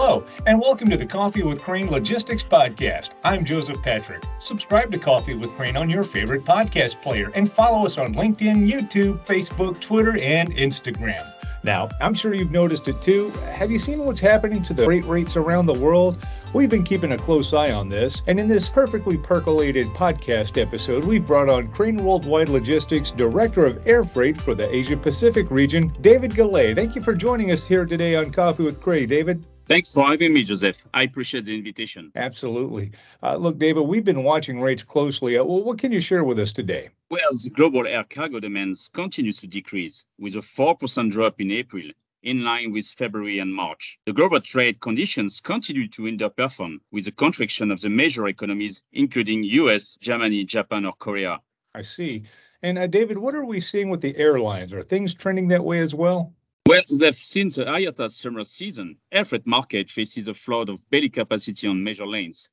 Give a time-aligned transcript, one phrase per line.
[0.00, 3.10] Hello, and welcome to the Coffee with Crane Logistics Podcast.
[3.24, 4.22] I'm Joseph Patrick.
[4.38, 8.70] Subscribe to Coffee with Crane on your favorite podcast player and follow us on LinkedIn,
[8.70, 11.28] YouTube, Facebook, Twitter, and Instagram.
[11.64, 13.30] Now, I'm sure you've noticed it too.
[13.56, 16.24] Have you seen what's happening to the freight rates around the world?
[16.54, 21.02] We've been keeping a close eye on this, and in this perfectly percolated podcast episode,
[21.02, 25.92] we've brought on Crane Worldwide Logistics Director of Air Freight for the Asia Pacific region,
[26.02, 26.72] David Gallay.
[26.72, 29.44] Thank you for joining us here today on Coffee with Crane, David.
[29.68, 30.86] Thanks for having me, Joseph.
[30.94, 32.10] I appreciate the invitation.
[32.16, 32.90] Absolutely.
[33.22, 35.36] Uh, look, David, we've been watching rates closely.
[35.36, 36.88] Uh, well, what can you share with us today?
[37.10, 41.84] Well, the global air cargo demands continues to decrease, with a 4% drop in April,
[42.22, 43.98] in line with February and March.
[44.06, 49.42] The global trade conditions continue to underperform, with the contraction of the major economies, including
[49.42, 51.40] US, Germany, Japan, or Korea.
[51.74, 52.22] I see.
[52.62, 54.72] And uh, David, what are we seeing with the airlines?
[54.72, 56.32] Are things trending that way as well?
[56.68, 61.66] Well, since the IATA summer season, air freight market faces a flood of belly capacity
[61.66, 62.50] on major lanes.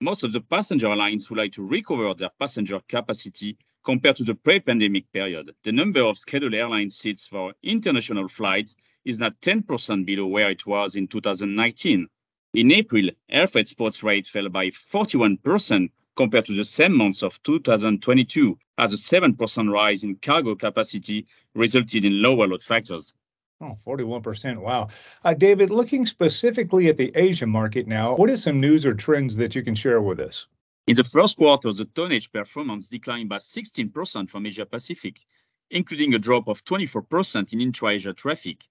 [0.00, 4.34] Most of the passenger lines would like to recover their passenger capacity compared to the
[4.34, 5.54] pre-pandemic period.
[5.64, 10.66] The number of scheduled airline seats for international flights is now 10% below where it
[10.66, 12.08] was in 2019.
[12.54, 17.42] In April, air freight spots rate fell by 41% compared to the same months of
[17.42, 23.12] 2022, as a 7% rise in cargo capacity resulted in lower load factors.
[23.60, 24.58] Oh, 41%.
[24.58, 24.88] Wow.
[25.24, 29.34] Uh, David, looking specifically at the Asia market now, what is some news or trends
[29.34, 30.46] that you can share with us?
[30.86, 35.26] In the first quarter, the tonnage performance declined by 16% from Asia Pacific,
[35.70, 38.64] including a drop of 24% in intra-Asia traffic,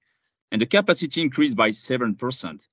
[0.53, 2.67] and the capacity increased by 7%.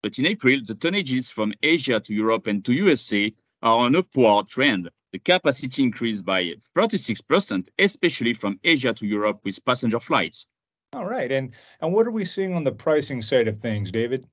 [0.00, 4.46] But in April, the tonnages from Asia to Europe and to USA are on upward
[4.46, 4.90] trend.
[5.10, 10.46] The capacity increased by 36%, especially from Asia to Europe with passenger flights.
[10.94, 11.30] All right.
[11.30, 14.26] And and what are we seeing on the pricing side of things, David?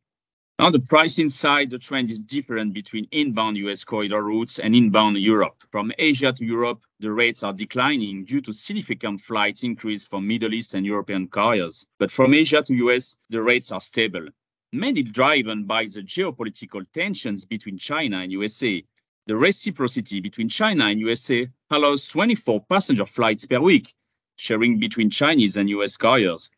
[0.58, 5.18] On the pricing side, the trend is different between inbound US corridor routes and inbound
[5.18, 5.62] Europe.
[5.70, 10.54] From Asia to Europe, the rates are declining due to significant flight increase from Middle
[10.54, 11.86] East and European carriers.
[12.00, 14.26] But from Asia to US, the rates are stable,
[14.72, 18.82] mainly driven by the geopolitical tensions between China and USA.
[19.28, 23.94] The reciprocity between China and USA allows 24 passenger flights per week,
[24.36, 26.50] sharing between Chinese and US carriers,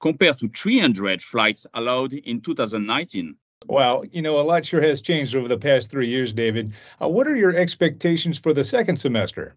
[0.00, 3.36] compared to 300 flights allowed in 2019.
[3.66, 6.72] Well, you know, a lot sure has changed over the past three years, David.
[7.00, 9.54] Uh, what are your expectations for the second semester?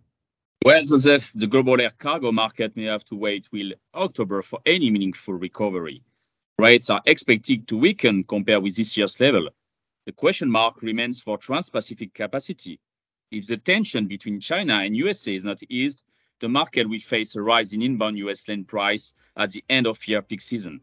[0.66, 4.90] Well, Joseph, the global air cargo market may have to wait till October for any
[4.92, 6.04] meaningful recovery.
[6.58, 9.50] Rates are expected to weaken compared with this year's level.
[10.06, 12.80] The question mark remains for trans-Pacific capacity.
[13.32, 16.04] If the tension between China and USA is not eased,
[16.44, 20.06] the market will face a rise in inbound US land price at the end of
[20.06, 20.82] year peak season.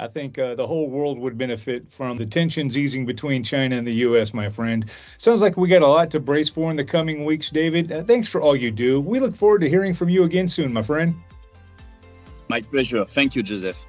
[0.00, 3.86] I think uh, the whole world would benefit from the tensions easing between China and
[3.86, 4.90] the U.S., my friend.
[5.18, 7.92] Sounds like we got a lot to brace for in the coming weeks, David.
[7.92, 9.00] Uh, thanks for all you do.
[9.00, 11.14] We look forward to hearing from you again soon, my friend.
[12.48, 13.04] My pleasure.
[13.04, 13.86] Thank you, Joseph.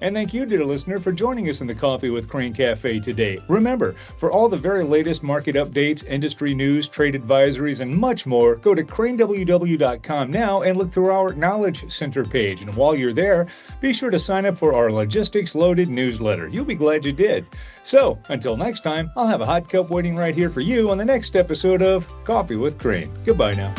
[0.00, 3.38] And thank you, dear listener, for joining us in the Coffee with Crane Cafe today.
[3.48, 8.56] Remember, for all the very latest market updates, industry news, trade advisories, and much more,
[8.56, 12.60] go to craneww.com now and look through our Knowledge Center page.
[12.60, 13.46] And while you're there,
[13.80, 16.48] be sure to sign up for our Logistics Loaded newsletter.
[16.48, 17.46] You'll be glad you did.
[17.82, 20.98] So, until next time, I'll have a hot cup waiting right here for you on
[20.98, 23.16] the next episode of Coffee with Crane.
[23.24, 23.72] Goodbye now.